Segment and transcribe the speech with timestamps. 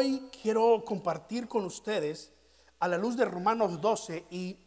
[0.00, 2.32] hoy quiero compartir con ustedes
[2.78, 4.58] a la luz de Romanos 12 y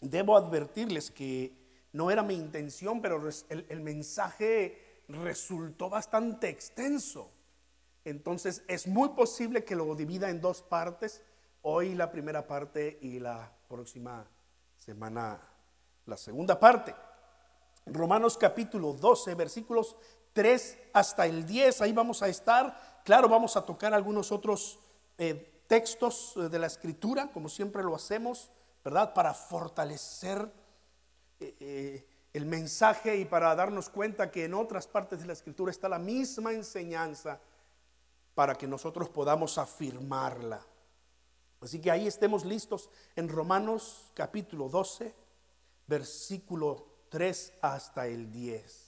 [0.00, 1.56] debo advertirles que
[1.92, 7.30] no era mi intención, pero el, mensaje resultó bastante extenso.
[8.04, 11.22] Entonces es muy posible que lo divida en dos partes,
[11.62, 14.26] hoy la primera parte y la próxima
[14.76, 15.40] semana
[16.06, 16.96] la segunda parte.
[17.86, 19.94] Romanos capítulo 12, versículos
[20.32, 22.97] 3 hasta el 10, ahí vamos a estar.
[23.08, 24.78] Claro, vamos a tocar algunos otros
[25.16, 28.50] eh, textos eh, de la escritura, como siempre lo hacemos,
[28.84, 29.14] ¿verdad?
[29.14, 30.52] Para fortalecer
[31.40, 35.88] eh, el mensaje y para darnos cuenta que en otras partes de la escritura está
[35.88, 37.40] la misma enseñanza
[38.34, 40.60] para que nosotros podamos afirmarla.
[41.62, 45.14] Así que ahí estemos listos en Romanos capítulo 12,
[45.86, 48.84] versículo 3 hasta el 10.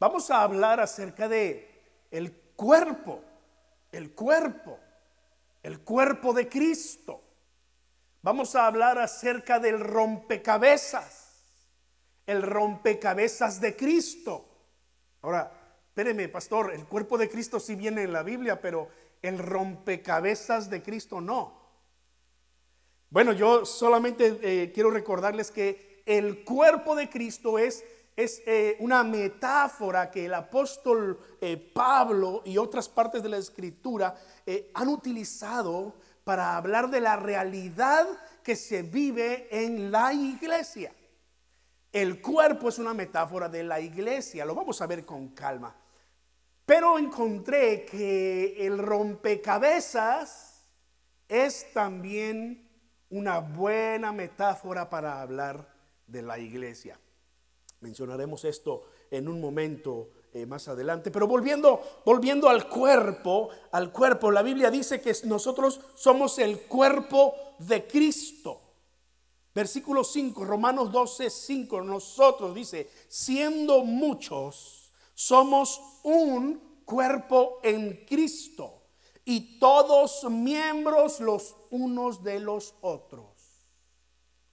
[0.00, 1.70] Vamos a hablar acerca de
[2.10, 3.24] el cuerpo,
[3.90, 4.78] el cuerpo,
[5.62, 7.22] el cuerpo de Cristo.
[8.20, 11.56] Vamos a hablar acerca del rompecabezas,
[12.26, 14.46] el rompecabezas de Cristo.
[15.22, 15.50] Ahora,
[15.88, 18.90] espéreme, pastor, el cuerpo de Cristo sí viene en la Biblia, pero
[19.22, 21.58] el rompecabezas de Cristo no.
[23.08, 27.82] Bueno, yo solamente eh, quiero recordarles que el cuerpo de Cristo es
[28.16, 34.14] es eh, una metáfora que el apóstol eh, Pablo y otras partes de la escritura
[34.44, 35.94] eh, han utilizado
[36.24, 38.06] para hablar de la realidad
[38.42, 40.92] que se vive en la iglesia.
[41.92, 45.74] El cuerpo es una metáfora de la iglesia, lo vamos a ver con calma.
[46.64, 50.68] Pero encontré que el rompecabezas
[51.26, 52.68] es también
[53.08, 55.68] una buena metáfora para hablar
[56.06, 56.98] de la iglesia.
[57.80, 61.10] Mencionaremos esto en un momento eh, más adelante.
[61.10, 67.34] Pero volviendo, volviendo al cuerpo, al cuerpo, la Biblia dice que nosotros somos el cuerpo
[67.58, 68.60] de Cristo.
[69.54, 78.82] Versículo 5, Romanos 12, 5, nosotros dice, siendo muchos, somos un cuerpo en Cristo
[79.24, 83.29] y todos miembros los unos de los otros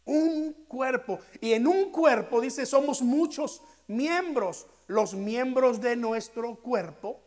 [0.08, 1.20] un cuerpo.
[1.40, 4.66] Y en un cuerpo, dice, somos muchos miembros.
[4.88, 7.22] Los miembros de nuestro cuerpo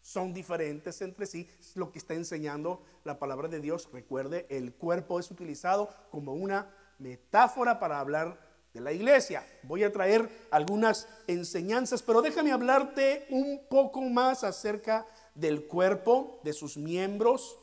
[0.00, 1.48] son diferentes entre sí.
[1.58, 3.88] Es lo que está enseñando la palabra de Dios.
[3.92, 8.38] Recuerde, el cuerpo es utilizado como una metáfora para hablar
[8.72, 9.44] de la iglesia.
[9.62, 16.52] Voy a traer algunas enseñanzas, pero déjame hablarte un poco más acerca del cuerpo, de
[16.52, 17.58] sus miembros.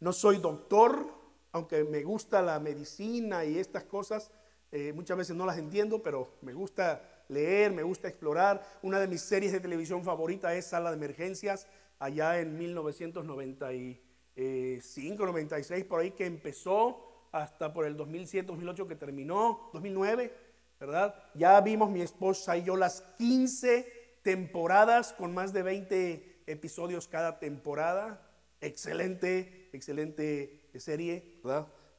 [0.00, 1.17] No soy doctor,
[1.52, 4.30] aunque me gusta la medicina y estas cosas,
[4.70, 8.62] eh, muchas veces no las entiendo, pero me gusta leer, me gusta explorar.
[8.82, 11.66] Una de mis series de televisión favorita es Sala de Emergencias,
[11.98, 19.70] allá en 1995, 96, por ahí que empezó, hasta por el 2007, 2008 que terminó,
[19.72, 20.34] 2009,
[20.80, 21.14] ¿verdad?
[21.34, 27.38] Ya vimos mi esposa y yo las 15 temporadas con más de 20 episodios cada
[27.38, 28.24] temporada.
[28.60, 31.37] Excelente, excelente serie,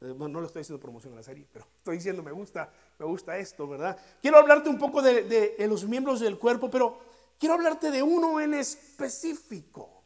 [0.01, 2.72] Eh, no, no le estoy haciendo promoción a la serie, pero estoy diciendo, me gusta,
[2.97, 3.97] me gusta esto, ¿verdad?
[4.22, 7.00] Quiero hablarte un poco de los miembros del cuerpo, pero
[7.38, 10.03] quiero hablarte de uno en específico.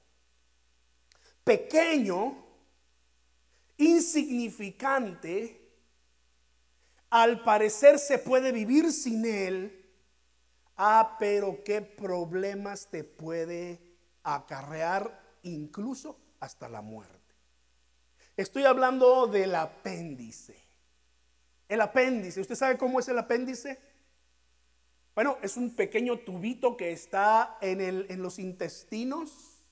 [1.44, 2.44] Pequeño,
[3.78, 5.60] insignificante,
[7.10, 9.80] al parecer se puede vivir sin él.
[10.76, 13.80] Ah, pero qué problemas te puede
[14.24, 17.23] acarrear incluso hasta la muerte.
[18.36, 20.56] Estoy hablando del apéndice.
[21.70, 23.80] El apéndice, ¿usted sabe cómo es el apéndice?
[25.14, 29.64] Bueno, es un pequeño tubito que está en, el, en los intestinos,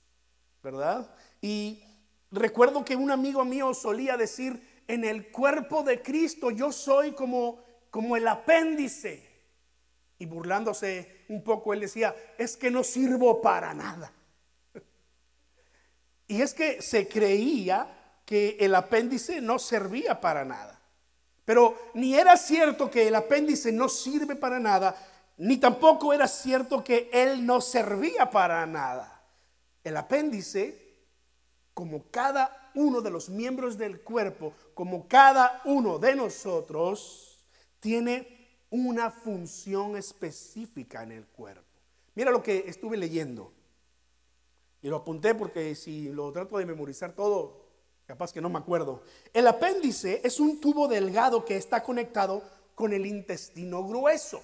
[0.61, 1.13] ¿verdad?
[1.41, 1.83] Y
[2.29, 7.63] recuerdo que un amigo mío solía decir, en el cuerpo de Cristo yo soy como,
[7.89, 9.28] como el apéndice.
[10.19, 14.14] Y burlándose un poco, él decía, es que no sirvo para nada.
[16.28, 18.01] Y es que se creía
[18.31, 20.79] que el apéndice no servía para nada.
[21.43, 24.95] Pero ni era cierto que el apéndice no sirve para nada,
[25.35, 29.22] ni tampoco era cierto que él no servía para nada.
[29.83, 30.95] El apéndice,
[31.73, 37.43] como cada uno de los miembros del cuerpo, como cada uno de nosotros,
[37.81, 41.67] tiene una función específica en el cuerpo.
[42.16, 43.51] Mira lo que estuve leyendo.
[44.81, 47.60] Y lo apunté porque si lo trato de memorizar todo,
[48.11, 49.03] capaz que no me acuerdo.
[49.34, 52.43] El apéndice es un tubo delgado que está conectado
[52.75, 54.43] con el intestino grueso.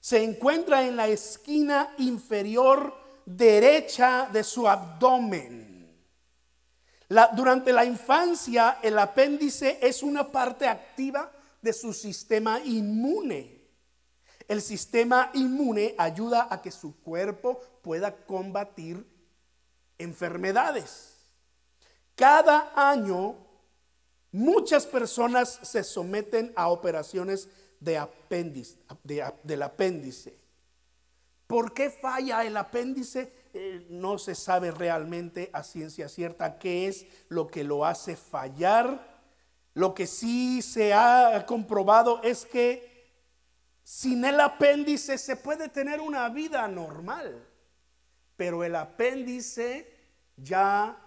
[0.00, 2.94] Se encuentra en la esquina inferior
[3.26, 5.94] derecha de su abdomen.
[7.36, 13.60] durante la infancia, el apéndice es una parte activa de su sistema inmune.
[14.48, 19.06] El sistema inmune ayuda a que su cuerpo pueda combatir
[19.98, 21.13] enfermedades.
[22.14, 23.36] Cada año
[24.30, 27.48] muchas personas se someten a operaciones
[27.80, 28.78] de apéndice,
[29.42, 30.38] del apéndice.
[31.46, 33.32] ¿Por qué falla el apéndice?
[33.52, 39.14] Eh, no se sabe realmente a ciencia cierta qué es lo que lo hace fallar.
[39.74, 42.94] Lo que sí se ha comprobado es que
[43.84, 47.46] sin el apéndice se puede tener una vida normal,
[48.36, 49.92] pero el apéndice
[50.36, 51.03] ya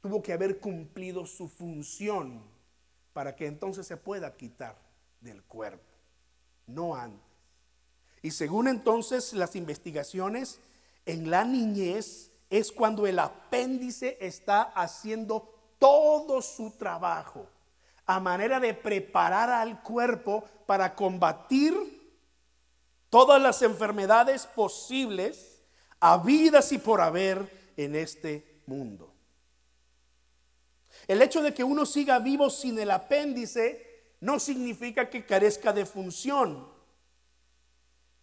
[0.00, 2.42] tuvo que haber cumplido su función
[3.12, 4.76] para que entonces se pueda quitar
[5.20, 5.92] del cuerpo,
[6.66, 7.26] no antes.
[8.22, 10.60] Y según entonces las investigaciones,
[11.06, 17.46] en la niñez es cuando el apéndice está haciendo todo su trabajo
[18.06, 21.74] a manera de preparar al cuerpo para combatir
[23.10, 25.60] todas las enfermedades posibles,
[26.00, 29.12] habidas y por haber en este mundo.
[31.08, 35.86] El hecho de que uno siga vivo sin el apéndice no significa que carezca de
[35.86, 36.68] función.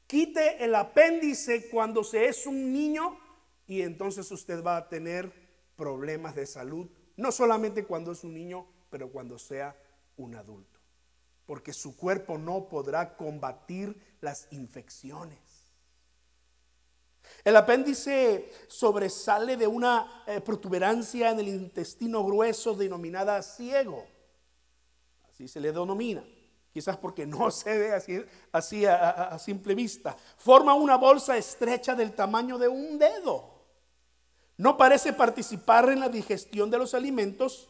[0.06, 3.18] Quite el apéndice cuando se es un niño
[3.66, 5.34] y entonces usted va a tener
[5.76, 6.88] problemas de salud,
[7.18, 9.76] no solamente cuando es un niño, pero cuando sea
[10.18, 10.80] un adulto.
[11.48, 15.40] Porque su cuerpo no podrá combatir las infecciones.
[17.46, 24.04] El apéndice sobresale de una eh, protuberancia en el intestino grueso denominada ciego.
[25.30, 26.24] Así se le denomina.
[26.74, 28.20] Quizás porque no se ve así,
[28.52, 30.18] así a simple vista.
[30.38, 33.54] Forma una bolsa estrecha del tamaño de un dedo.
[34.58, 37.70] No parece participar en la digestión de los alimentos,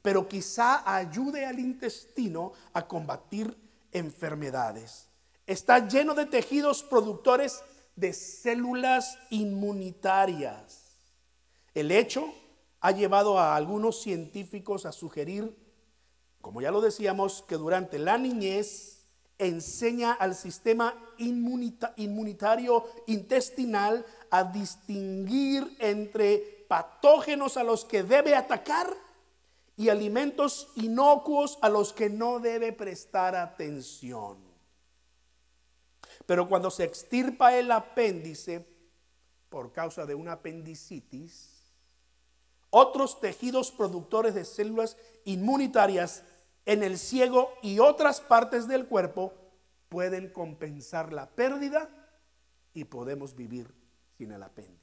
[0.00, 3.54] pero quizá ayude al intestino a combatir
[3.92, 5.08] enfermedades.
[5.46, 7.60] Está lleno de tejidos productores
[8.00, 10.96] de células inmunitarias.
[11.74, 12.32] El hecho
[12.80, 15.54] ha llevado a algunos científicos a sugerir,
[16.40, 19.02] como ya lo decíamos, que durante la niñez
[19.38, 28.94] enseña al sistema inmunitario intestinal a distinguir entre patógenos a los que debe atacar
[29.76, 34.49] y alimentos inocuos a los que no debe prestar atención.
[36.26, 38.66] Pero cuando se extirpa el apéndice
[39.48, 41.60] por causa de una apendicitis,
[42.70, 46.22] otros tejidos productores de células inmunitarias
[46.66, 49.34] en el ciego y otras partes del cuerpo
[49.88, 51.88] pueden compensar la pérdida
[52.74, 53.74] y podemos vivir
[54.16, 54.80] sin el apéndice.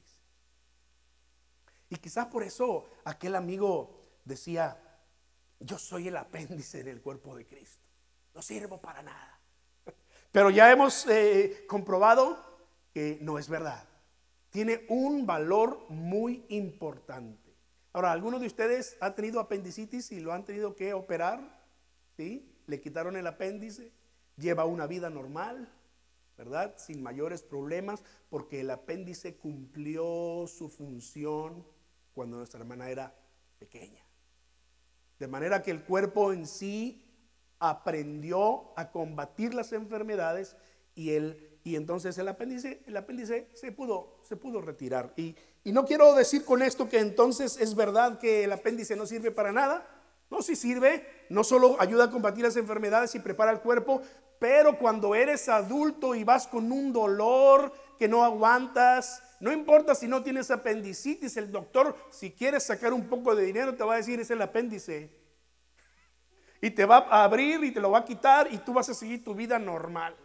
[1.88, 4.76] Y quizás por eso aquel amigo decía,
[5.60, 7.82] yo soy el apéndice del cuerpo de Cristo.
[8.34, 9.37] No sirvo para nada.
[10.32, 12.38] Pero ya hemos eh, comprobado
[12.92, 13.88] que no es verdad.
[14.50, 17.54] Tiene un valor muy importante.
[17.92, 21.66] Ahora, ¿alguno de ustedes ha tenido apendicitis y lo han tenido que operar?
[22.16, 22.54] ¿Sí?
[22.66, 23.92] Le quitaron el apéndice.
[24.36, 25.68] Lleva una vida normal,
[26.36, 26.74] ¿verdad?
[26.76, 31.66] Sin mayores problemas, porque el apéndice cumplió su función
[32.14, 33.14] cuando nuestra hermana era
[33.58, 34.04] pequeña.
[35.18, 37.07] De manera que el cuerpo en sí
[37.60, 40.56] aprendió a combatir las enfermedades
[40.94, 45.12] y, el, y entonces el apéndice, el apéndice se, pudo, se pudo retirar.
[45.16, 49.06] Y, y no quiero decir con esto que entonces es verdad que el apéndice no
[49.06, 49.86] sirve para nada.
[50.30, 54.02] No, sí sirve, no solo ayuda a combatir las enfermedades y prepara el cuerpo,
[54.38, 60.06] pero cuando eres adulto y vas con un dolor que no aguantas, no importa si
[60.06, 63.96] no tienes apendicitis, el doctor, si quieres sacar un poco de dinero, te va a
[63.96, 65.17] decir es el apéndice.
[66.60, 68.94] Y te va a abrir y te lo va a quitar y tú vas a
[68.94, 70.16] seguir tu vida normal.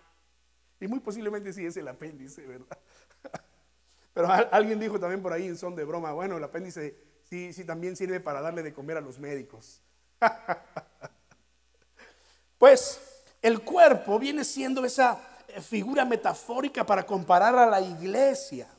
[0.80, 2.78] Y muy posiblemente sí es el apéndice, ¿verdad?
[4.14, 7.66] Pero alguien dijo también por ahí en son de broma, bueno, el apéndice sí, sí
[7.66, 9.82] también sirve para darle de comer a los médicos.
[12.64, 15.20] Pues el cuerpo viene siendo esa
[15.62, 18.70] figura metafórica para comparar a la iglesia.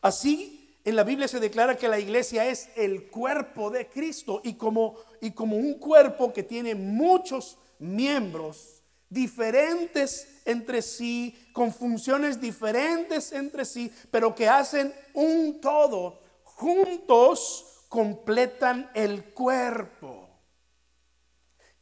[0.00, 4.54] Así, en la Biblia se declara que la iglesia es el cuerpo de Cristo y
[4.54, 13.32] como, y como un cuerpo que tiene muchos miembros diferentes entre sí, con funciones diferentes
[13.32, 20.28] entre sí, pero que hacen un todo, juntos completan el cuerpo.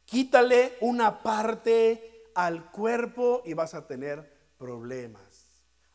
[0.05, 5.28] Quítale una parte al cuerpo y vas a tener problemas.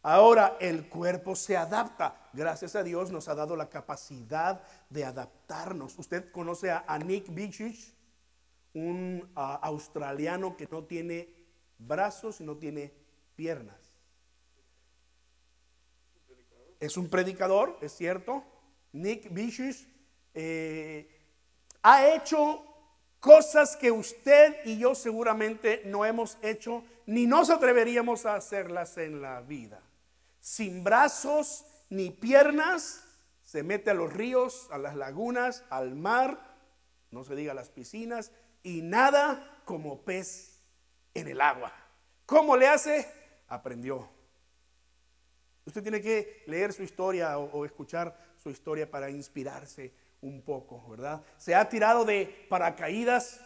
[0.07, 2.29] Ahora el cuerpo se adapta.
[2.35, 5.99] Gracias a Dios nos ha dado la capacidad de adaptarnos.
[5.99, 7.95] Usted conoce a, Nick Vujicic,
[8.75, 11.31] un ah, australiano que no tiene
[11.79, 12.93] brazos y no tiene
[13.35, 13.97] piernas.
[16.79, 18.45] Es un predicador, es cierto.
[18.93, 19.89] Nick Vujicic
[20.35, 21.09] eh,
[21.83, 22.63] ha hecho
[23.21, 29.23] cosas que usted y yo seguramente no hemos hecho ni nos atreveríamos a hacerlas en
[29.23, 29.81] la vida
[30.45, 33.03] sin brazos ni piernas,
[33.43, 36.39] se mete a los ríos, a las lagunas, al mar,
[37.11, 38.31] no se diga las piscinas,
[38.63, 40.61] y nada como pez
[41.15, 41.73] en el agua.
[42.27, 43.11] ¿Cómo le hace?
[43.49, 44.07] Aprendió.
[45.65, 51.25] Usted tiene que leer su historia o, escuchar su historia para inspirarse un poco, ¿verdad?
[51.39, 53.41] Se ha tirado de paracaídas.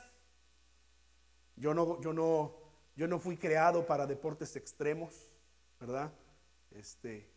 [1.55, 2.55] Yo no, yo no,
[2.97, 5.28] yo no fui creado para deportes extremos,
[5.78, 6.11] ¿verdad?
[6.70, 7.28] Este,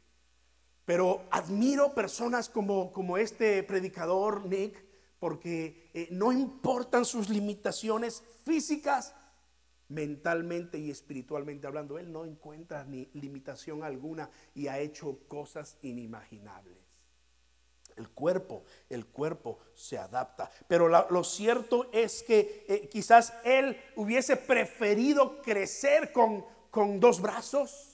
[0.86, 4.84] pero admiro personas como, como este predicador Nick,
[5.20, 9.14] porque eh, no importan sus limitaciones físicas,
[9.88, 12.00] mentalmente y espiritualmente hablando.
[12.00, 16.78] Él no encuentra ni limitación alguna y ha hecho cosas inimaginables.
[17.98, 20.50] El cuerpo, el cuerpo se adapta.
[20.68, 27.91] Pero lo cierto es que eh, quizás él hubiese preferido crecer con, con dos brazos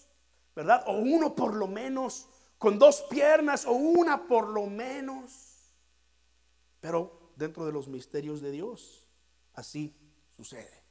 [0.57, 0.83] ¿verdad?
[0.87, 5.71] O uno por lo menos, con dos piernas o una por lo menos.
[6.79, 9.07] Pero dentro de los misterios de Dios,
[9.53, 9.95] así
[10.35, 10.83] sucede.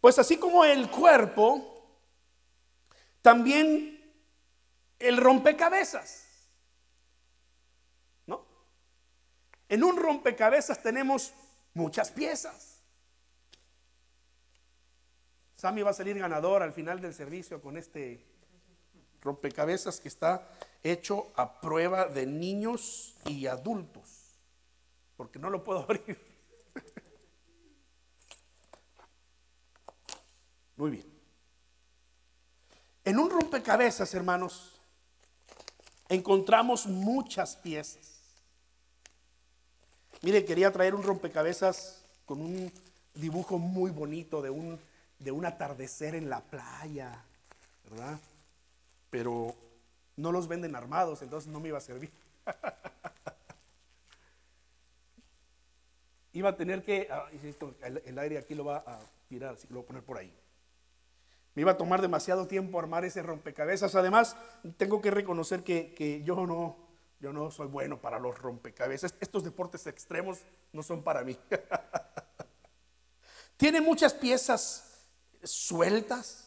[0.00, 2.00] Pues así como el cuerpo,
[3.20, 4.10] también
[4.98, 6.24] el rompecabezas.
[8.26, 8.46] ¿No?
[9.68, 11.34] En un rompecabezas tenemos
[11.74, 12.80] muchas piezas.
[15.56, 18.33] Sammy va a salir ganador al final del servicio con este
[19.24, 20.46] rompecabezas que está
[20.82, 24.36] hecho a prueba de niños y adultos,
[25.16, 26.18] porque no lo puedo abrir.
[30.76, 31.06] Muy bien.
[33.04, 34.80] En un rompecabezas, hermanos,
[36.08, 38.20] encontramos muchas piezas.
[40.22, 42.72] Mire, quería traer un rompecabezas con un
[43.14, 44.80] dibujo muy bonito de un,
[45.18, 47.22] de un atardecer en la playa,
[47.90, 48.18] ¿verdad?
[49.14, 49.54] Pero
[50.16, 52.10] no los venden armados, entonces no me iba a servir.
[56.32, 57.28] iba a tener que, ah,
[58.04, 60.36] el, aire aquí lo va a tirar, así que lo voy a poner por ahí.
[61.54, 63.94] Me iba a tomar demasiado tiempo armar ese rompecabezas.
[63.94, 64.36] Además,
[64.78, 66.76] tengo que reconocer que, yo, no,
[67.20, 69.14] yo no soy bueno para los rompecabezas.
[69.20, 70.40] Estos deportes extremos
[70.72, 71.38] no son para mí.
[73.56, 75.06] Tiene muchas piezas
[75.44, 76.43] sueltas,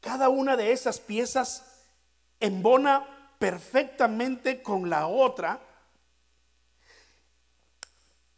[0.00, 1.64] cada una de esas piezas
[2.40, 5.60] embona perfectamente con la otra.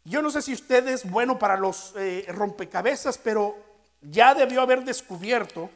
[0.03, 3.55] Yo no sé si usted es bueno para los eh, rompecabezas, pero
[4.01, 5.69] ya debió haber descubierto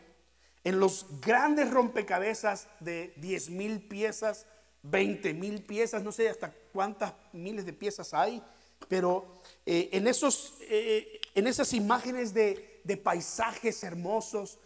[0.63, 4.47] en los grandes rompecabezas de 10 mil piezas,
[4.81, 8.41] 20 mil piezas, no sé hasta cuántas miles de piezas hay,
[8.87, 14.57] pero eh, en, esos, eh, en esas imágenes de, de paisajes hermosos,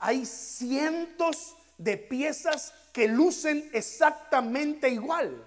[0.00, 5.44] hay cientos de piezas que lucen exactamente igual.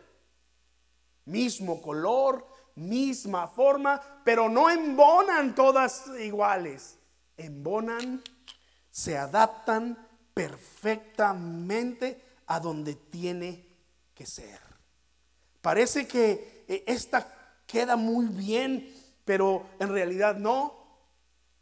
[1.25, 6.97] Mismo color, misma forma, pero no embonan todas iguales.
[7.37, 8.21] Embonan,
[8.91, 9.97] se adaptan
[10.33, 13.65] perfectamente a donde tiene
[14.13, 14.59] que ser.
[15.61, 18.93] Parece que eh, esta queda muy bien,
[19.25, 20.88] pero en realidad no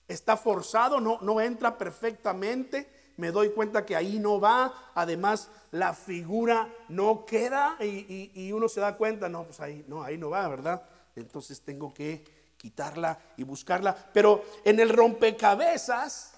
[0.08, 2.90] está forzado, no, no entra perfectamente.
[3.18, 4.92] Me doy cuenta que ahí no va.
[4.94, 10.18] Además, la figura no queda y, uno se da cuenta, no, pues ahí no, ahí
[10.18, 10.84] no va, ¿verdad?
[11.16, 12.24] Entonces tengo que
[12.58, 13.96] quitarla y buscarla.
[14.14, 16.34] Pero en el rompecabezas,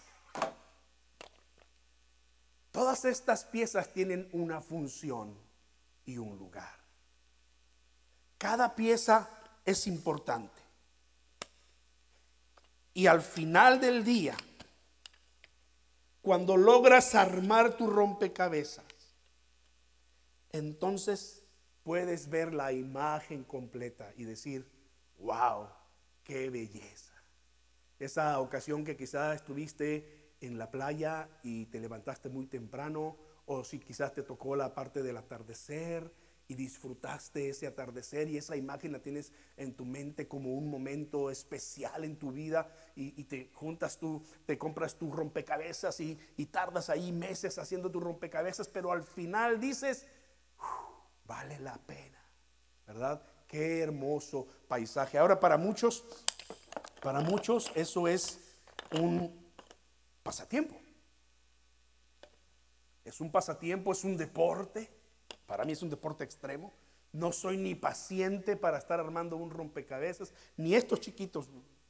[2.71, 5.35] todas estas piezas tienen una función
[6.05, 6.79] y un lugar.
[8.37, 9.29] Cada pieza
[9.65, 10.68] es importante.
[12.93, 14.35] Y al final del día,
[16.21, 18.85] cuando logras armar tu rompecabezas,
[20.51, 21.43] entonces
[21.83, 24.69] puedes ver la imagen completa y decir,
[25.17, 25.67] wow,
[26.23, 27.13] qué belleza.
[27.99, 33.79] Esa ocasión que quizás estuviste en la playa y te levantaste muy temprano, o si
[33.79, 36.11] quizás te tocó la parte del atardecer
[36.49, 41.29] y disfrutaste ese atardecer y esa imagen la tienes en tu mente como un momento
[41.29, 47.11] especial en tu vida y, te juntas tú, te compras tu rompecabezas y, tardas ahí
[47.11, 50.07] meses haciendo tu rompecabezas, pero al final dices,
[51.25, 52.19] vale la pena,
[52.87, 53.21] ¿verdad?
[53.47, 55.19] Qué hermoso paisaje.
[55.19, 56.03] Ahora para muchos,
[57.03, 58.39] para muchos eso es
[58.99, 59.51] un
[60.23, 60.75] pasatiempo.
[63.05, 64.98] Es un pasatiempo, es un deporte
[65.49, 66.71] para mí es un deporte extremo.
[67.11, 71.49] No soy ni paciente para estar armando un rompecabezas, ni estos chiquitos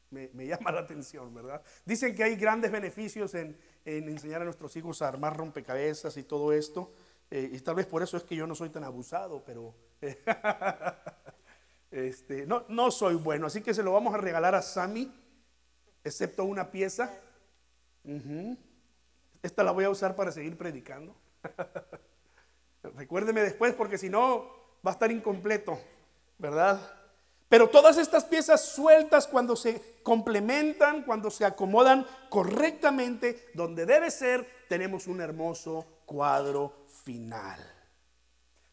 [0.10, 1.62] me, me llama la atención, ¿verdad?
[1.86, 6.54] Dicen que hay grandes beneficios en, enseñar a nuestros hijos a armar rompecabezas y todo
[6.54, 6.94] esto.
[7.30, 9.76] Eh, y tal vez por eso es que yo no soy tan abusado, pero
[11.92, 13.48] este, no, no soy bueno.
[13.48, 15.14] Así que se lo vamos a regalar a Sammy,
[16.02, 17.14] excepto una pieza.
[19.44, 21.14] Esta la voy a usar para seguir predicando.
[22.84, 24.46] Recuérdeme después porque si no
[24.86, 25.80] va a estar incompleto,
[26.38, 26.80] ¿verdad?
[27.50, 34.48] Pero todas estas piezas sueltas cuando se complementan, cuando se acomodan correctamente donde debe ser,
[34.70, 37.60] tenemos un hermoso cuadro final.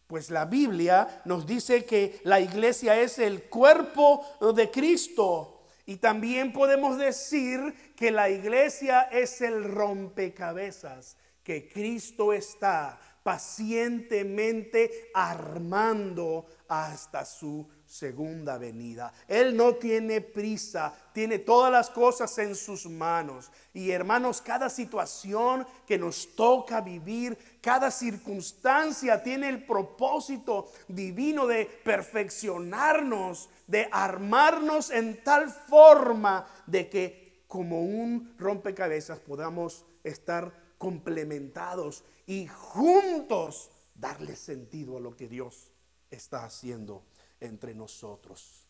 [0.06, 5.64] Pues la Biblia nos dice que la iglesia es el cuerpo de Cristo.
[5.86, 16.46] Y también podemos decir que la iglesia es el rompecabezas que Cristo está pacientemente armando
[16.68, 19.12] hasta su segunda venida.
[19.26, 23.50] Él no tiene prisa, tiene todas las cosas en sus manos.
[23.74, 31.64] Y hermanos, cada situación que nos toca vivir, cada circunstancia tiene el propósito divino de
[31.64, 42.46] perfeccionarnos, de armarnos en tal forma de que como un rompecabezas podamos estar complementados y
[42.48, 45.72] juntos darle sentido a lo que Dios
[46.10, 47.04] está haciendo
[47.40, 48.66] entre nosotros.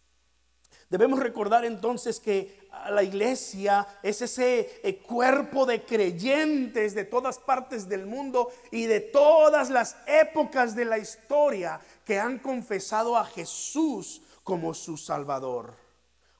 [0.88, 7.88] Debemos recordar entonces que la iglesia es ese eh, cuerpo de creyentes de todas partes
[7.88, 14.22] del mundo y de todas las épocas de la historia que han confesado a Jesús
[14.44, 15.74] como su Salvador.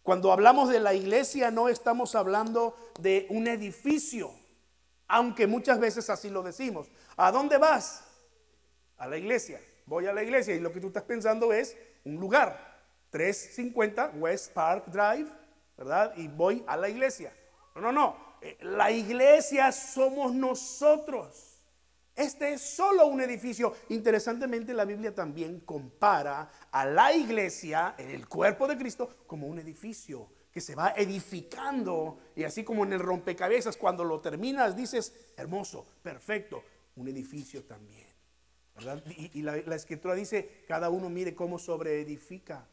[0.05, 4.33] Cuando hablamos de la iglesia no estamos hablando de un edificio,
[5.09, 6.91] aunque muchas veces así lo decimos.
[7.17, 8.05] ¿A dónde vas?
[8.99, 9.61] A la iglesia.
[9.87, 12.77] Voy a la iglesia y lo que tú estás pensando es un lugar.
[13.11, 15.31] 350 West Park Drive,
[15.77, 16.13] ¿verdad?
[16.17, 17.33] Y voy a la iglesia.
[17.75, 18.17] No, no, no.
[18.41, 21.57] Eh, la iglesia somos nosotros.
[22.15, 23.75] Este es solo un edificio.
[23.91, 30.31] Interesantemente, la Biblia también compara a la iglesia, el cuerpo de Cristo, como un edificio
[30.57, 32.17] que se va edificando.
[32.35, 36.63] Y así como en el rompecabezas, cuando lo terminas, dices, hermoso, perfecto,
[36.95, 38.07] un edificio también.
[39.35, 42.67] Y, la, escritura dice, cada uno mire cómo sobreedifica.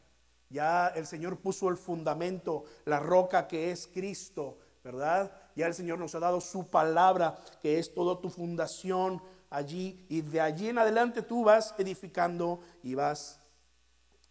[0.48, 5.30] Ya el Señor puso el fundamento, la roca que es Cristo, ¿verdad?
[5.54, 9.20] Ya el Señor nos ha dado su palabra, que es toda tu fundación
[9.50, 10.06] allí.
[10.08, 13.40] Y de allí en adelante tú vas edificando y vas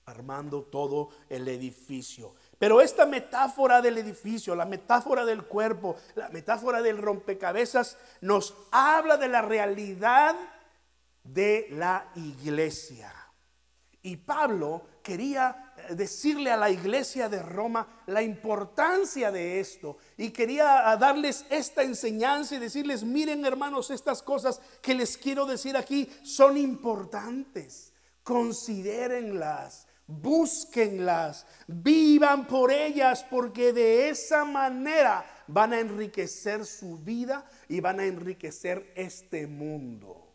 [0.05, 2.33] armando todo el edificio.
[2.63, 9.17] Pero esta metáfora del edificio, la metáfora del cuerpo, la metáfora del rompecabezas, nos habla
[9.17, 10.33] de la realidad
[11.25, 13.13] de la iglesia.
[14.01, 20.29] Y Pablo quería eh, decirle a la iglesia de Roma la importancia de esto y
[20.29, 25.75] quería ah, darles esta enseñanza y decirles, miren hermanos, estas cosas que les quiero decir
[25.75, 27.91] aquí son importantes,
[28.23, 37.79] considérenlas búsquenlas, vivan por ellas, porque de esa manera van a enriquecer su vida y
[37.79, 40.27] van a enriquecer este mundo.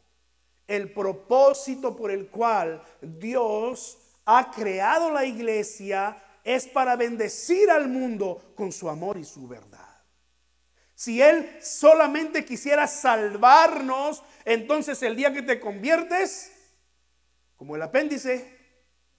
[0.66, 8.52] El propósito por el cual Dios ha creado la iglesia es para bendecir al mundo
[8.54, 9.78] con su amor y su verdad.
[10.94, 16.50] Si Él solamente quisiera salvarnos, entonces el día que te conviertes,
[17.57, 18.58] como el apéndice,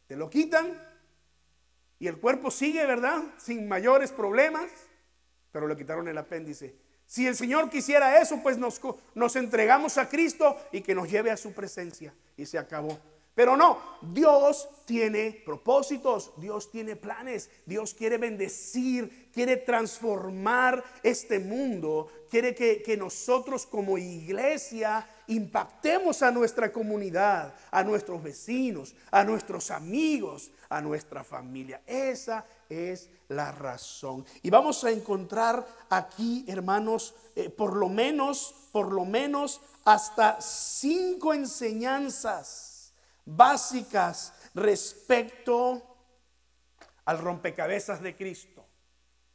[0.09, 0.75] te lo quitan
[1.99, 3.21] y el cuerpo sigue, ¿verdad?
[3.37, 4.71] Sin mayores problemas,
[5.51, 6.75] pero le quitaron el apéndice.
[7.05, 11.37] Si el Señor quisiera eso, pues nos, entregamos a Cristo y que nos lleve a
[11.37, 12.11] su presencia.
[12.35, 12.97] Y se acabó.
[13.35, 22.11] Pero no, Dios tiene propósitos, Dios tiene planes, Dios quiere bendecir, quiere transformar este mundo,
[22.31, 30.51] quiere que, nosotros como iglesia impactemos a nuestra comunidad, a nuestros vecinos, a nuestros amigos,
[30.69, 31.81] a nuestra familia.
[31.85, 34.25] Esa es la razón.
[34.41, 41.33] Y vamos a encontrar aquí, hermanos, eh, por lo menos, por lo menos hasta cinco
[41.33, 42.93] enseñanzas
[43.25, 45.83] básicas respecto
[47.05, 48.65] al rompecabezas de Cristo,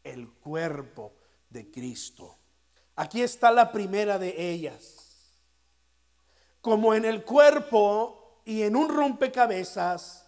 [0.02, 1.14] el cuerpo
[1.50, 2.37] de Cristo.
[2.96, 5.04] Aquí está la primera de ellas.
[6.64, 10.24] Como en el cuerpo y en un rompecabezas,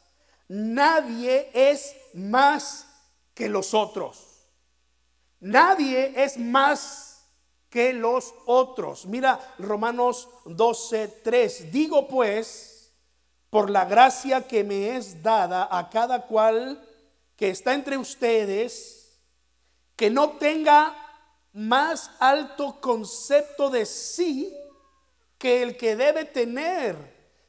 [0.48, 2.86] nadie es más
[3.32, 4.46] que los otros.
[5.40, 7.24] Nadie es más
[7.70, 9.06] que los otros.
[9.06, 11.72] Mira Romanos 12, 3.
[11.72, 12.92] Digo pues,
[13.48, 16.86] por la gracia que me es dada a cada cual
[17.34, 19.22] que está entre ustedes,
[19.96, 20.94] que no tenga
[21.54, 24.54] más alto concepto de sí
[25.46, 26.96] que el que debe tener,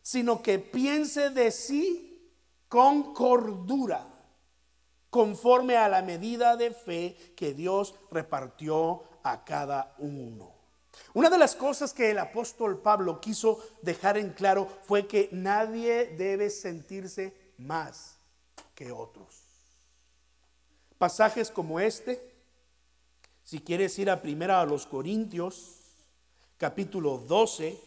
[0.04, 2.32] sino que piense de sí
[2.70, 4.06] con cordura,
[5.10, 10.54] conforme a la medida de fe que Dios repartió a cada uno.
[11.16, 16.06] Una de las cosas que el apóstol Pablo quiso dejar en claro fue que nadie
[16.06, 18.20] debe sentirse más
[18.76, 19.42] que otros.
[21.00, 22.32] Pasajes como este,
[23.44, 25.78] si quieres ir a primera a los Corintios,
[26.60, 27.87] capítulo 12,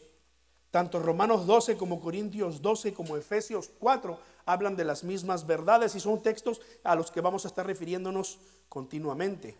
[0.71, 6.01] tanto Romanos 12 como Corintios 12 como Efesios 4 hablan de las mismas verdades y
[6.01, 9.57] son textos a los que vamos a estar refiriéndonos continuamente.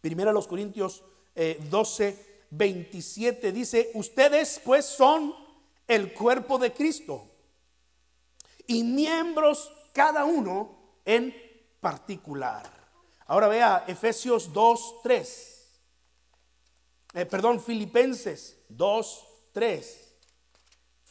[0.00, 5.34] Primera a los Corintios 12, 27 dice, ustedes pues son
[5.86, 7.24] el cuerpo de Cristo
[8.66, 11.34] y miembros cada uno en
[11.80, 12.70] particular.
[13.26, 15.54] Ahora vea Efesios 2, 3.
[17.14, 20.13] Eh, perdón, Filipenses 2, 3.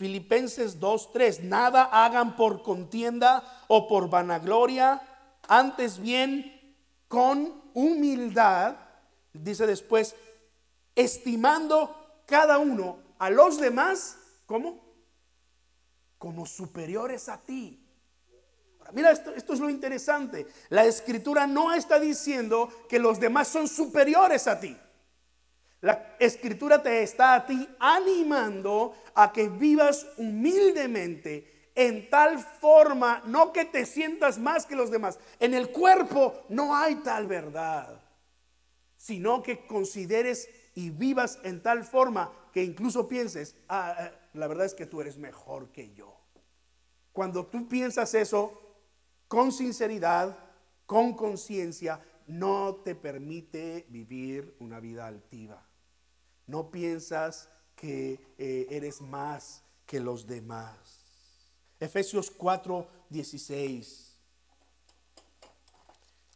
[0.04, 1.44] Filipenses 2, 3.
[1.46, 5.02] Nada hagan por contienda o por vanagloria,
[5.48, 6.76] antes bien
[7.08, 8.76] con humildad,
[9.32, 10.14] dice después,
[10.94, 14.84] estimando cada uno a los demás, ¿cómo?
[16.18, 17.80] Como superiores a ti.
[18.92, 20.48] Mira, esto, esto, es lo interesante.
[20.68, 24.78] La escritura no está diciendo que los demás son superiores a ti.
[25.84, 33.52] La escritura te está a ti animando a que vivas humildemente en tal forma, no
[33.52, 35.20] que te sientas más que los demás.
[35.42, 38.02] En el cuerpo no hay tal verdad,
[38.96, 44.66] sino que consideres y vivas en tal forma que incluso pienses, ah, ah la verdad
[44.66, 46.18] es que tú eres mejor que yo.
[47.12, 48.58] Cuando tú piensas eso,
[49.28, 50.38] con sinceridad,
[50.86, 55.62] con conciencia, no te permite vivir una vida altiva.
[56.48, 60.76] No piensas que eh, eres más que los demás.
[61.80, 64.18] Efesios 4, 16.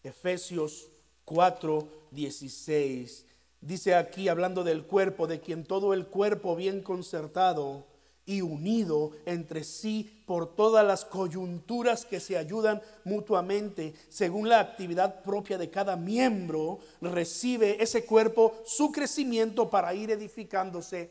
[0.03, 0.87] Efesios
[1.25, 3.25] 4, 16.
[3.61, 7.85] Dice aquí, hablando del cuerpo, de quien todo el cuerpo bien concertado
[8.27, 15.23] y unido entre sí por todas las coyunturas que se ayudan mutuamente según la actividad
[15.23, 21.09] propia de cada miembro, recibe ese cuerpo su crecimiento para ir edificándose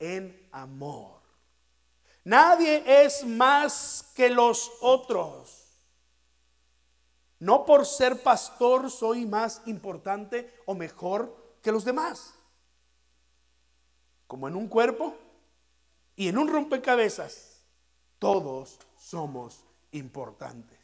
[0.00, 1.20] en amor.
[2.24, 5.62] Nadie es más que los otros.
[7.38, 12.34] No por ser pastor soy más importante o mejor que los demás.
[14.26, 15.14] Como en un cuerpo,
[16.16, 17.62] y en un rompecabezas,
[18.18, 20.78] todos somos importantes.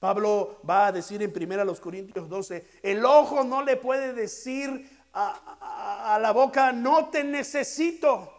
[0.00, 6.14] Pablo va a decir en 1 Corintios 12, el ojo no le puede decir a,
[6.14, 8.32] a, la boca, no te necesito.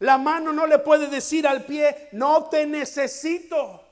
[0.00, 3.84] La mano no le puede decir al pie, no te necesito.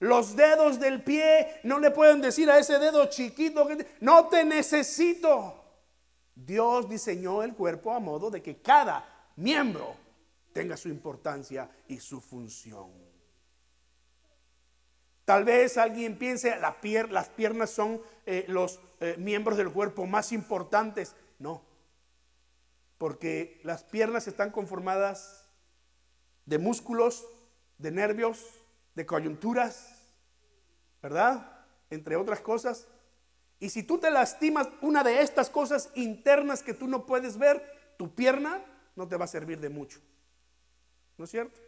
[0.00, 3.68] Los dedos del pie no le pueden decir a ese dedo chiquito,
[4.00, 5.63] no te necesito.
[6.34, 9.94] Dios diseñó el cuerpo a modo de que cada miembro
[10.52, 12.90] tenga su importancia y su función.
[15.24, 16.76] Tal vez alguien piense, la
[17.10, 21.16] las piernas son eh, los eh, miembros del cuerpo más importantes.
[21.38, 21.62] No,
[22.98, 25.48] porque las piernas están conformadas
[26.46, 27.26] de músculos,
[27.78, 28.46] de nervios,
[28.94, 30.06] de coyunturas,
[31.02, 31.66] ¿verdad?
[31.90, 32.86] Entre otras cosas.
[33.60, 37.94] Y si tú te lastimas una de estas cosas internas que tú no puedes ver,
[37.96, 38.64] tu pierna
[38.96, 40.00] no te va a servir de mucho.
[41.16, 41.60] ¿No es cierto?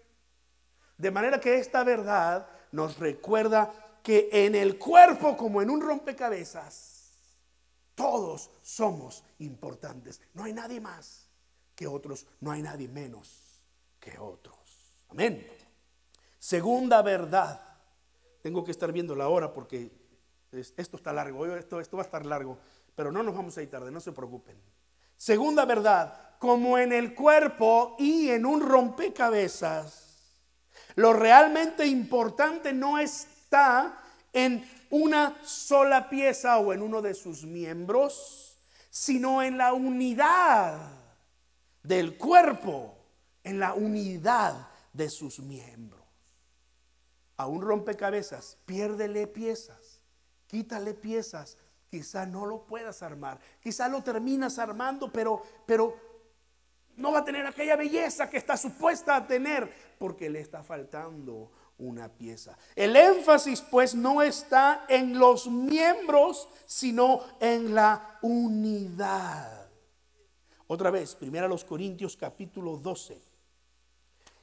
[0.99, 3.73] De manera que esta verdad nos recuerda
[4.03, 6.97] que en el cuerpo como en un rompecabezas,
[7.95, 10.21] todos somos importantes.
[10.35, 11.29] No hay nadie más
[11.75, 13.61] que otros, no hay nadie menos
[13.99, 14.57] que otros.
[15.09, 15.47] Amén.
[16.39, 17.61] Segunda verdad.
[18.43, 19.91] Tengo que estar viendo la hora porque
[20.57, 22.59] esto está largo, esto, esto va a estar largo,
[22.95, 24.57] pero no nos vamos a ir tarde, no se preocupen.
[25.17, 30.07] Segunda verdad, como en el cuerpo y en un rompecabezas,
[30.95, 38.59] lo realmente importante no está en una sola pieza o en uno de sus miembros,
[38.91, 40.79] sino en la unidad
[41.83, 42.97] del cuerpo,
[43.45, 46.03] en la unidad de sus miembros.
[47.37, 49.86] A un rompecabezas, piérdele piezas,
[50.47, 51.57] quítale piezas,
[51.91, 55.97] quizá no lo puedas armar, quizá lo terminas armando, pero, pero
[56.97, 61.51] no va a tener aquella belleza que está supuesta a tener, porque le está faltando
[61.79, 62.57] una pieza.
[62.75, 69.69] El énfasis pues no está en los miembros, sino en la unidad.
[70.69, 73.21] Otra vez, primero los Corintios capítulo 12.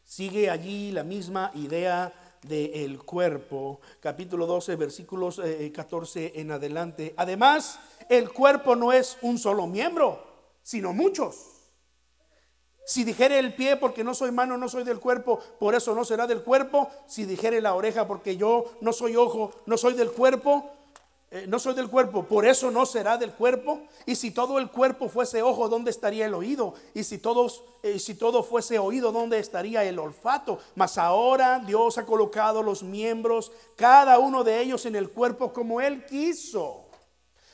[0.03, 2.13] Sigue allí la misma idea
[2.43, 5.41] del cuerpo, capítulo 12, versículos
[5.73, 7.13] 14 eh, en adelante.
[7.17, 7.79] Además,
[8.09, 10.23] el cuerpo no es un solo miembro,
[10.61, 11.53] sino muchos.
[12.85, 16.03] Si dijere el pie porque no soy mano, no soy del cuerpo, por eso no
[16.03, 16.89] será del cuerpo.
[17.07, 20.69] Si dijere la oreja porque yo no soy ojo, no soy del cuerpo,
[21.35, 23.81] eh, no soy del cuerpo, por eso no será del cuerpo.
[24.05, 26.75] Y si todo el cuerpo fuese ojo, ¿dónde estaría el oído?
[26.93, 30.59] Y si, todos, eh, si todo fuese oído, ¿dónde estaría el olfato?
[30.75, 35.81] Mas ahora Dios ha colocado los miembros, cada uno de ellos en el cuerpo como
[35.81, 36.85] Él quiso.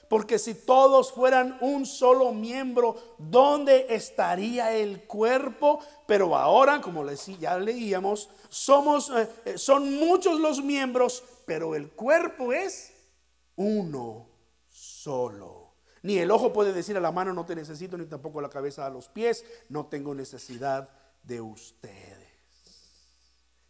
[0.09, 5.79] Porque si todos fueran un solo miembro, ¿dónde estaría el cuerpo?
[6.05, 7.05] Pero ahora, como
[7.39, 9.09] ya leíamos, somos,
[9.45, 12.98] eh, son muchos los miembros, pero el cuerpo es
[13.59, 14.29] uno
[14.69, 15.73] solo.
[16.01, 18.85] Ni el ojo puede decir a la mano, no te necesito, ni tampoco la cabeza
[18.85, 20.89] a los pies, no tengo necesidad
[21.23, 22.29] de ustedes.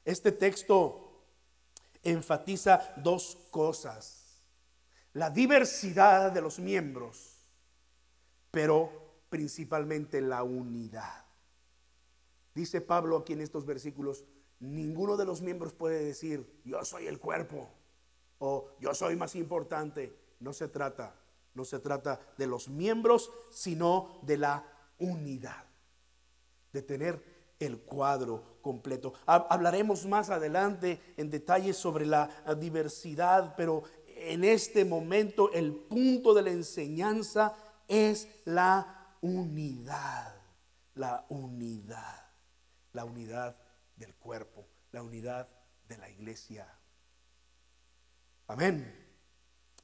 [0.06, 1.26] Este texto
[2.04, 4.20] enfatiza dos cosas
[5.14, 7.40] la diversidad de los miembros,
[8.52, 11.26] pero principalmente la unidad.
[12.54, 14.24] Dice Pablo aquí en estos versículos,
[14.60, 17.70] ninguno de los miembros puede decir, yo soy el cuerpo
[18.40, 20.18] o yo soy más importante.
[20.40, 21.16] No se trata,
[21.54, 24.66] no se trata de los miembros, sino de la
[24.98, 25.66] unidad,
[26.74, 27.24] de tener
[27.60, 29.14] el cuadro completo.
[29.26, 36.42] Hablaremos más adelante en detalle sobre la diversidad, pero en este momento el punto de
[36.42, 37.56] la enseñanza
[37.88, 40.36] es la unidad,
[40.96, 42.26] la unidad,
[42.94, 43.58] la unidad
[43.96, 45.50] del cuerpo, la unidad
[45.88, 46.79] de la iglesia.
[48.50, 48.92] Amén.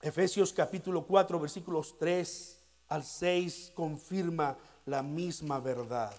[0.01, 6.11] Efesios capítulo 4 versículos 3 al 6 confirma la misma verdad.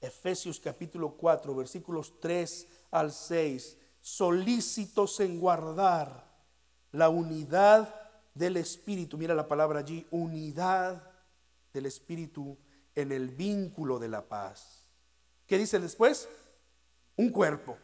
[0.00, 6.24] Efesios capítulo 4 versículos 3 al 6 solícitos en guardar
[6.92, 7.94] la unidad
[8.32, 11.02] del Espíritu, mira la palabra allí, unidad
[11.74, 12.56] del Espíritu
[12.94, 14.88] en el vínculo de la paz.
[15.46, 16.30] ¿Qué dice después?
[17.14, 17.76] Un cuerpo,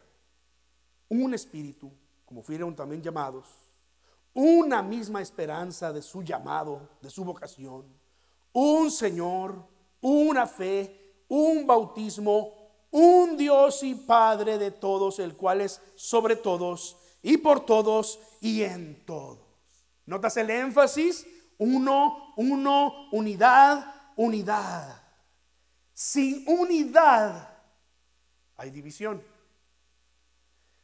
[1.07, 1.91] un espíritu,
[2.25, 3.64] como fueron también llamados,
[4.35, 7.85] una misma esperanza de su llamado, de su vocación,
[8.51, 9.65] un Señor,
[10.01, 12.53] una fe, un bautismo,
[12.91, 18.61] un Dios y Padre de todos, el cual es sobre todos y por todos y
[18.63, 19.39] en todos.
[20.05, 21.25] ¿Notas el énfasis?
[21.57, 25.01] Uno, uno, unidad, unidad.
[25.93, 27.57] Sin unidad
[28.57, 29.23] hay división.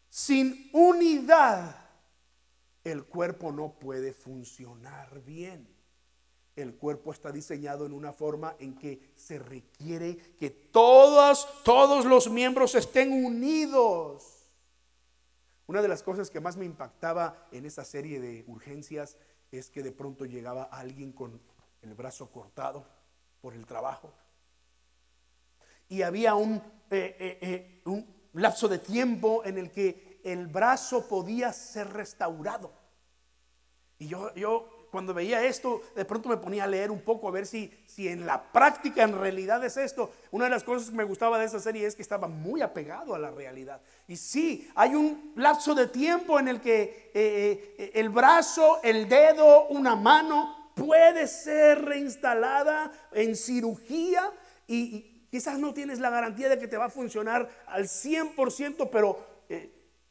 [0.10, 1.81] Sin unidad
[2.84, 5.68] el cuerpo no puede funcionar bien.
[6.56, 12.30] El cuerpo está diseñado en una forma en que se requiere que todos, todos los
[12.30, 14.50] miembros estén unidos.
[15.68, 19.16] Una de las cosas que más me impactaba en esa serie de urgencias
[19.52, 21.40] es que de pronto llegaba alguien con
[21.82, 22.86] el brazo cortado
[23.42, 24.14] por el trabajo.
[25.88, 26.56] Y había un,
[26.90, 32.72] eh, eh, eh, un lapso de tiempo en el que el brazo podía ser restaurado.
[34.00, 37.32] Y yo, yo cuando veía esto, de pronto me ponía a leer un poco a
[37.32, 40.12] ver si, si en la práctica en realidad es esto.
[40.32, 43.16] Una de las cosas que me gustaba de esa serie es que estaba muy apegado
[43.16, 43.82] a la realidad.
[44.08, 49.08] Y sí, hay un lapso de tiempo en el que eh, eh, el brazo, el
[49.08, 54.30] dedo, una mano puede ser reinstalada en cirugía
[54.68, 59.31] y, quizás no tienes la garantía de que te va a funcionar al 100%, pero...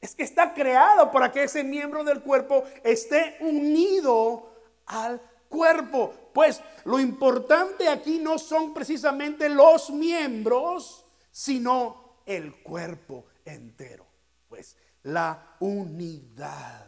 [0.01, 4.51] Es que está creado para que ese miembro del cuerpo esté unido
[4.87, 6.15] al cuerpo.
[6.33, 14.07] Pues lo importante aquí no son precisamente los miembros, sino el cuerpo entero.
[14.49, 16.87] Pues la unidad.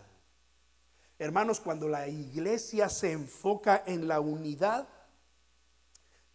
[1.19, 4.89] Hermanos, cuando la iglesia se enfoca en la unidad,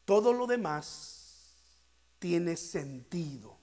[0.06, 1.56] todo lo demás
[2.20, 3.58] tiene sentido.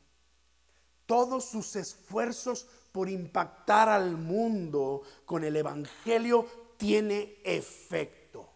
[1.06, 8.48] Todos sus esfuerzos por impactar al mundo con el Evangelio tiene efecto.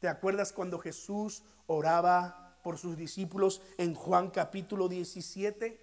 [0.00, 5.80] ¿Te acuerdas cuando Jesús oraba por sus discípulos en Juan capítulo 17,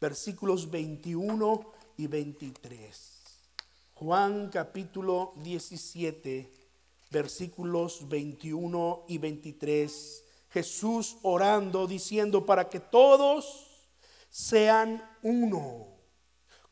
[0.00, 3.22] versículos 21 y 23?
[3.94, 6.52] Juan capítulo 17,
[7.10, 10.24] versículos 21 y 23.
[10.50, 13.66] Jesús orando, diciendo, para que todos
[14.30, 15.95] sean uno,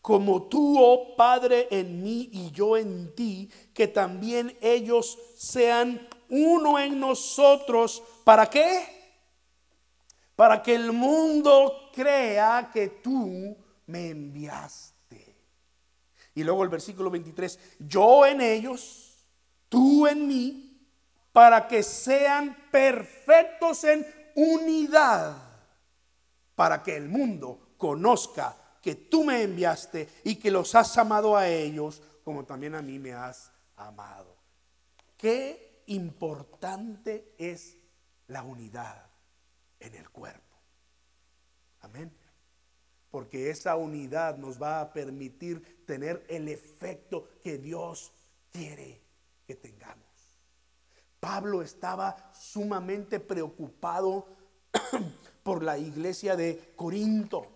[0.04, 6.78] como tú, oh Padre, en mí y yo en ti, que también ellos sean uno
[6.78, 8.02] en nosotros.
[8.22, 8.84] ¿Para qué?
[10.36, 15.36] Para que el mundo crea que tú me enviaste.
[16.34, 19.24] Y luego el versículo 23, yo en ellos,
[19.70, 20.86] tú en mí,
[21.32, 25.34] para que sean perfectos en unidad,
[26.54, 31.48] para que el mundo conozca que tú me enviaste y que los has amado a
[31.48, 34.36] ellos como también a mí me has amado.
[35.16, 37.78] Qué importante es
[38.28, 39.10] la unidad
[39.80, 40.56] en el cuerpo.
[41.80, 42.24] Amén
[43.14, 48.12] porque esa unidad nos va a permitir tener el efecto que Dios
[48.50, 49.00] quiere
[49.46, 50.02] que tengamos.
[51.20, 54.26] Pablo estaba sumamente preocupado
[55.44, 57.46] por la iglesia de Corinto.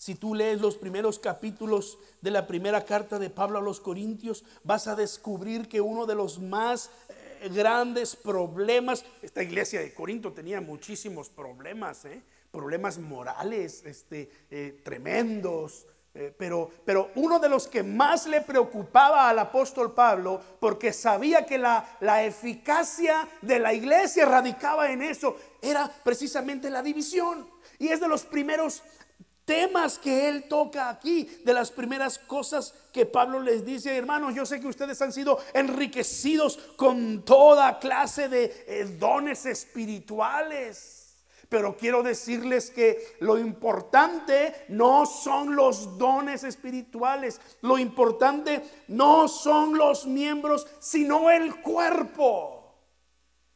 [0.00, 4.44] Si tú lees los primeros capítulos de la primera carta de Pablo a los Corintios,
[4.64, 10.32] vas a descubrir que uno de los más eh, grandes problemas, esta iglesia de Corinto
[10.32, 12.22] tenía muchísimos problemas, ¿eh?
[12.50, 15.86] problemas morales este, eh, tremendos.
[16.38, 21.56] Pero, pero uno de los que más le preocupaba al apóstol Pablo, porque sabía que
[21.56, 27.48] la, la eficacia de la iglesia radicaba en eso, era precisamente la división.
[27.78, 28.82] Y es de los primeros
[29.50, 34.46] temas que él toca aquí, de las primeras cosas que Pablo les dice, hermanos, yo
[34.46, 41.26] sé que ustedes han sido enriquecidos con toda clase de eh, dones espirituales.
[41.48, 47.40] Pero quiero decirles que lo importante no son los dones espirituales.
[47.60, 52.78] Lo importante no son los miembros, sino el cuerpo.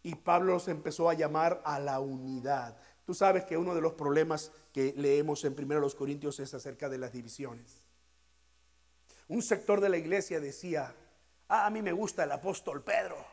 [0.02, 2.76] Y Pablo se empezó a llamar a la unidad.
[3.06, 6.98] Tú sabes que uno de los problemas que leemos en 1 Corintios es acerca de
[6.98, 7.84] las divisiones.
[9.28, 10.92] Un sector de la iglesia decía,
[11.46, 13.24] ah, a mí me gusta el apóstol Pedro.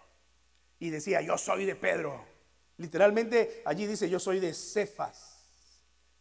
[0.77, 2.23] Y decía, yo soy de Pedro.
[2.77, 5.39] Literalmente allí dice, yo soy de Cefas.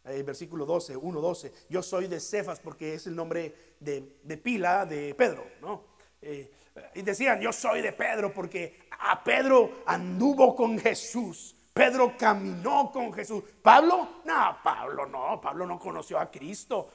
[0.03, 1.53] El versículo 12, 1, 12.
[1.69, 4.01] Yo soy de Cefas porque es el nombre de,
[4.43, 5.83] pila de Pedro, ¿no?
[6.19, 6.51] Eh,
[6.95, 11.55] y decían, yo soy de Pedro porque a Pedro anduvo con Jesús.
[11.73, 13.43] Pedro caminó con Jesús.
[13.61, 16.89] Pablo, no, Pablo no, Pablo no conoció a Cristo.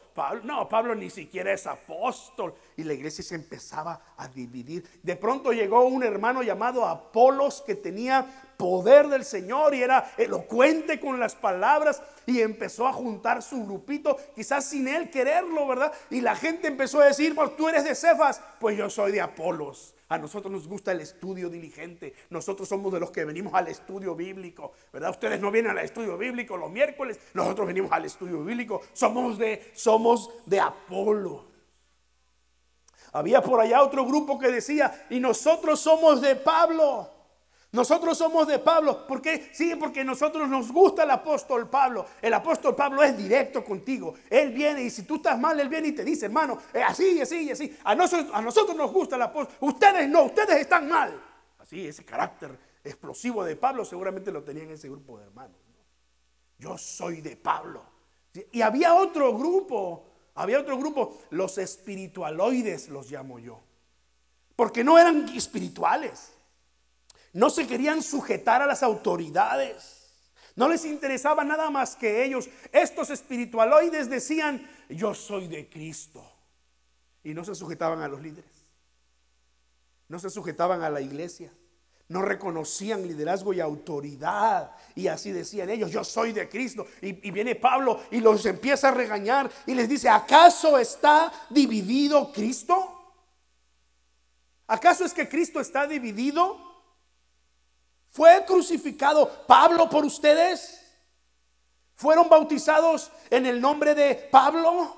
[0.45, 2.55] No, Pablo ni siquiera es apóstol.
[2.77, 4.85] Y la iglesia se empezaba a dividir.
[5.03, 8.27] De pronto llegó un hermano llamado Apolos que tenía
[8.57, 14.17] poder del Señor y era elocuente con las palabras y empezó a juntar su grupito,
[14.35, 15.93] quizás sin él quererlo, ¿verdad?
[16.11, 19.21] Y la gente empezó a decir, pues tú eres de Cefas, pues yo soy de
[19.21, 19.97] Apolos.
[20.09, 22.15] A nosotros nos gusta el estudio diligente.
[22.31, 25.11] Nosotros somos de los que venimos al estudio bíblico, ¿verdad?
[25.11, 28.83] Ustedes no vienen al estudio bíblico los miércoles, nosotros venimos al estudio bíblico.
[28.93, 30.06] Somos de somos
[30.45, 31.45] de Apolo.
[33.13, 37.11] Había por allá otro grupo que decía, "Y nosotros somos de Pablo."
[37.73, 39.07] Nosotros somos de Pablo.
[39.07, 39.51] ¿Por qué?
[39.53, 42.07] Sí, porque nosotros nos gusta el apóstol Pablo.
[42.23, 44.15] El apóstol Pablo es directo contigo.
[44.31, 47.51] Él viene y si tú estás mal, él viene y te dice, hermano, así, así,
[47.51, 47.77] así.
[47.85, 49.57] A nosotros, a nosotros nos gusta el apóstol.
[49.61, 51.21] Ustedes no, ustedes están mal.
[51.59, 55.59] Así, ese carácter explosivo de Pablo seguramente lo tenía en ese grupo de hermanos.
[56.59, 57.96] Yo soy de Pablo.
[58.53, 63.61] Y había otro grupo, había otro grupo, los espiritualoides los llamo yo.
[64.55, 66.33] Porque no eran espirituales.
[67.33, 69.97] No se querían sujetar a las autoridades.
[70.57, 72.49] No les interesaba nada más que ellos.
[72.73, 76.25] Estos espiritualoides decían, yo soy de Cristo.
[77.23, 78.65] Y no se sujetaban a los líderes.
[80.09, 81.53] No se sujetaban a la iglesia.
[82.09, 84.71] No reconocían liderazgo y autoridad.
[84.95, 86.87] Y así decían ellos, yo soy de Cristo.
[87.03, 92.93] Y, viene Pablo y los empieza a regañar y les dice, ¿acaso está dividido Cristo?
[94.69, 96.59] ¿Acaso es que Cristo está dividido?
[98.09, 100.81] ¿Fue crucificado Pablo por ustedes?
[101.97, 104.97] ¿Fueron bautizados en el nombre de Pablo?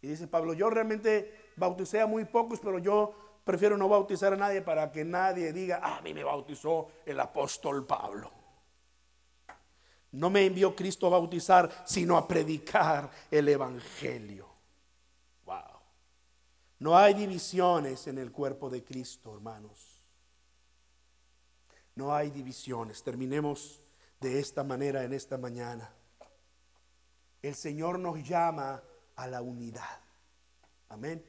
[0.00, 3.14] Y dice Pablo, yo realmente bauticé a muy pocos, pero yo
[3.44, 7.18] prefiero no bautizar a nadie para que nadie diga, ah, a mí me bautizó el
[7.20, 8.30] apóstol Pablo.
[10.12, 14.48] No me envió Cristo a bautizar, sino a predicar el Evangelio.
[15.44, 15.80] Wow.
[16.80, 20.00] No hay divisiones en el cuerpo de Cristo, hermanos.
[21.94, 23.02] No hay divisiones.
[23.02, 23.82] Terminemos
[24.20, 25.92] de esta manera en esta mañana.
[27.42, 28.82] El Señor nos llama
[29.16, 30.00] a la unidad.
[30.88, 31.24] Amén.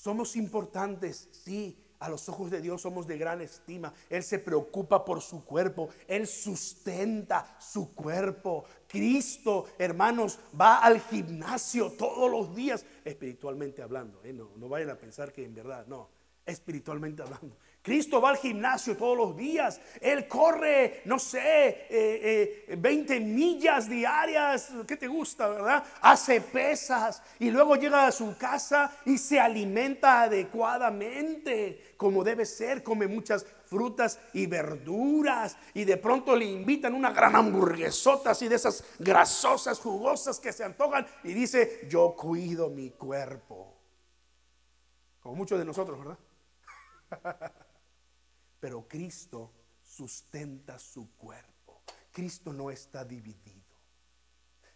[0.00, 3.92] Somos importantes, sí, a los ojos de Dios somos de gran estima.
[4.08, 5.90] Él se preocupa por su cuerpo.
[6.08, 8.64] Él sustenta su cuerpo.
[8.88, 14.22] Cristo, hermanos, va al gimnasio todos los días, espiritualmente hablando.
[14.24, 14.32] ¿eh?
[14.32, 16.08] No, no vayan a pensar que en verdad, no,
[16.46, 17.58] espiritualmente hablando.
[17.82, 19.80] Cristo va al gimnasio todos los días.
[20.02, 21.86] Él corre, no sé,
[22.68, 24.70] 20 eh, eh, millas diarias.
[24.86, 25.82] ¿Qué te gusta, verdad?
[26.02, 32.82] Hace pesas y luego llega a su casa y se alimenta adecuadamente, como debe ser.
[32.82, 35.56] Come muchas frutas y verduras.
[35.72, 40.64] Y de pronto le invitan una gran hamburguesota así de esas grasosas, jugosas que se
[40.64, 41.06] antojan.
[41.24, 43.74] Y dice, yo cuido mi cuerpo.
[45.20, 46.18] Como muchos de nosotros, ¿verdad?
[48.60, 49.52] Pero Cristo
[49.82, 51.82] sustenta su cuerpo.
[52.12, 53.60] Cristo no está dividido.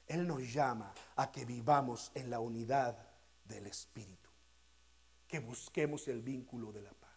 [0.06, 2.96] Él nos llama a que vivamos en la unidad
[3.44, 4.30] del Espíritu.
[5.26, 7.10] Que busquemos el vínculo de la paz.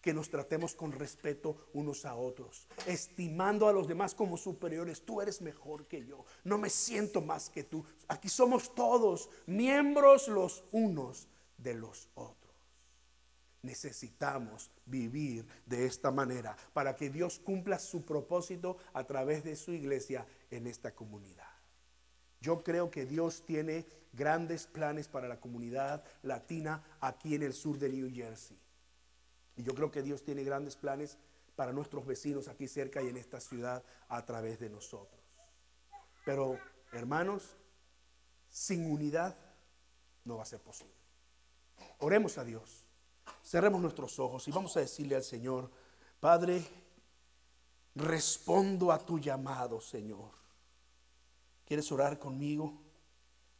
[0.00, 5.04] Que nos tratemos con respeto unos a otros, estimando a los demás como superiores.
[5.04, 6.24] Tú eres mejor que yo.
[6.44, 7.84] No me siento más que tú.
[8.06, 12.47] Aquí somos todos miembros los unos de los otros.
[13.62, 19.72] Necesitamos vivir de esta manera para que Dios cumpla su propósito a través de su
[19.72, 21.48] iglesia en esta comunidad.
[22.40, 27.78] Yo creo que Dios tiene grandes planes para la comunidad latina aquí en el sur
[27.78, 28.58] de New Jersey.
[29.56, 31.18] Y yo creo que Dios tiene grandes planes
[31.56, 35.20] para nuestros vecinos aquí cerca y en esta ciudad a través de nosotros.
[36.24, 36.56] Pero,
[36.92, 37.56] hermanos,
[38.48, 39.36] sin unidad
[40.24, 40.94] no va a ser posible.
[41.98, 42.87] Oremos a Dios.
[43.42, 45.70] Cerremos nuestros ojos y vamos a decirle al Señor,
[46.20, 46.64] Padre,
[47.94, 50.30] respondo a tu llamado, Señor.
[51.64, 52.72] ¿Quieres orar conmigo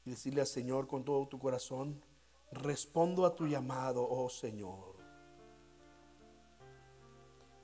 [0.04, 2.02] y decirle al Señor con todo tu corazón?
[2.50, 4.96] Respondo a tu llamado, oh Señor.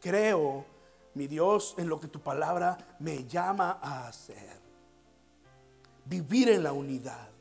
[0.00, 0.64] Creo,
[1.14, 4.60] mi Dios, en lo que tu palabra me llama a hacer.
[6.04, 7.33] Vivir en la unidad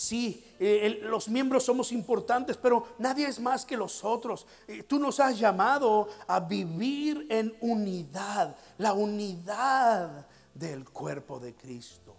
[0.00, 4.46] Sí, eh, los miembros somos importantes, pero nadie es más que los otros.
[4.66, 12.16] Eh, tú nos has llamado a vivir en unidad, la unidad del cuerpo de Cristo.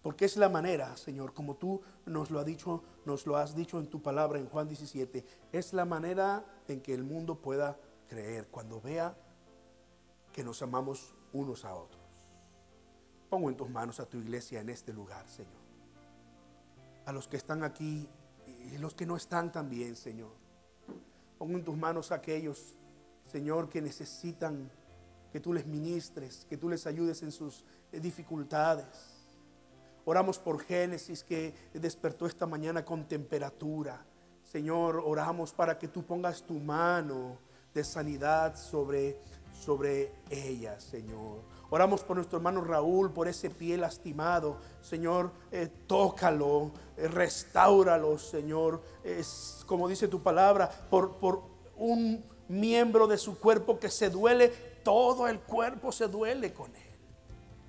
[0.00, 3.80] Porque es la manera, Señor, como tú nos lo, has dicho, nos lo has dicho
[3.80, 7.76] en tu palabra en Juan 17, es la manera en que el mundo pueda
[8.06, 9.16] creer cuando vea
[10.32, 12.00] que nos amamos unos a otros.
[13.28, 15.61] Pongo en tus manos a tu iglesia en este lugar, Señor
[17.04, 18.08] a los que están aquí
[18.72, 20.32] y los que no están también, Señor.
[21.38, 22.76] Pongo en tus manos a aquellos,
[23.26, 24.70] Señor, que necesitan
[25.32, 28.86] que tú les ministres, que tú les ayudes en sus dificultades.
[30.04, 34.04] Oramos por Génesis que despertó esta mañana con temperatura.
[34.44, 37.38] Señor, oramos para que tú pongas tu mano
[37.72, 39.18] de sanidad sobre,
[39.52, 41.40] sobre ella, Señor.
[41.70, 44.58] Oramos por nuestro hermano Raúl, por ese pie lastimado.
[44.82, 47.08] Señor, eh, tócalo, eh,
[48.18, 48.82] Señor.
[49.02, 51.42] Es como dice tu palabra, por, por
[51.76, 54.48] un miembro de su cuerpo que se duele,
[54.84, 56.82] todo el cuerpo se duele con él.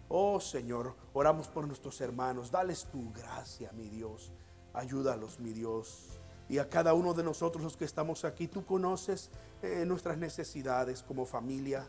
[0.10, 2.52] Oh Señor, oramos por nuestros hermanos.
[2.52, 4.32] Dales tu gracia, mi Dios.
[4.74, 6.20] Ayúdalos, mi Dios.
[6.50, 9.30] Y a cada uno de nosotros los que estamos aquí, tú conoces
[9.62, 11.88] eh, nuestras necesidades como familia,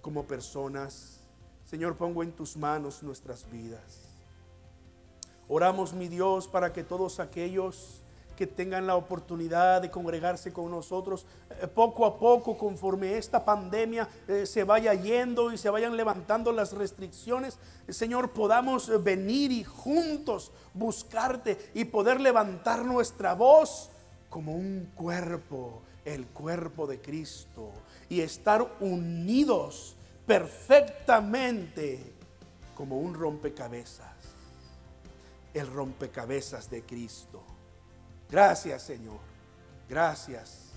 [0.00, 1.20] como personas.
[1.64, 4.04] Señor, pongo en tus manos nuestras vidas.
[5.48, 8.04] Oramos, mi Dios, para que todos aquellos
[8.36, 14.08] que tengan la oportunidad de congregarse con nosotros, eh, poco a poco, conforme esta pandemia
[14.26, 20.50] eh, se vaya yendo y se vayan levantando las restricciones, Señor, podamos venir y juntos
[20.72, 23.90] buscarte y poder levantar nuestra voz
[24.34, 27.70] como un cuerpo, el cuerpo de Cristo,
[28.08, 29.94] y estar unidos
[30.26, 32.14] perfectamente
[32.74, 34.16] como un rompecabezas,
[35.54, 37.44] el rompecabezas de Cristo.
[38.28, 39.20] Gracias Señor,
[39.88, 40.72] gracias.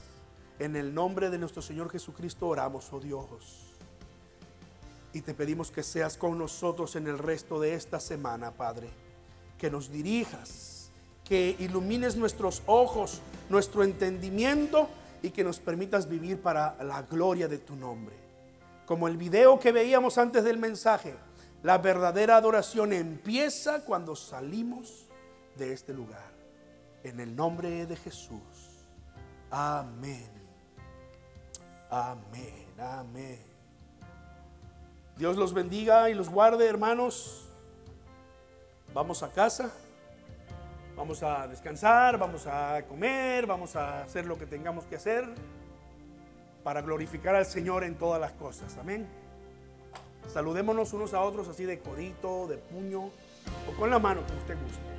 [0.60, 3.74] En el nombre de nuestro Señor Jesucristo oramos, oh Dios.
[5.14, 8.92] Y te pedimos que seas con nosotros en el resto de esta semana, Padre.
[9.58, 10.77] Que nos dirijas,
[11.28, 14.90] que ilumines nuestros ojos, nuestro entendimiento
[15.22, 18.28] y que nos permitas vivir para la gloria de tu nombre
[18.88, 21.14] como el video que veíamos antes del mensaje,
[21.64, 25.08] La verdadera adoración empieza cuando salimos
[25.58, 26.32] de este lugar.
[27.04, 28.86] En el nombre de Jesús.
[29.50, 30.30] Amén.
[31.90, 32.68] Amén.
[32.80, 33.44] Amén.
[35.18, 37.48] Dios los bendiga y los guarde, hermanos.
[38.94, 39.72] Vamos a casa.
[40.98, 45.26] Vamos a descansar, vamos a comer, vamos a hacer lo que tengamos que hacer
[46.64, 48.76] para glorificar al Señor en todas las cosas.
[48.80, 49.08] Amén.
[50.28, 54.58] Saludémonos unos a otros así de codito, de puño o con la mano, como usted
[54.62, 54.97] guste.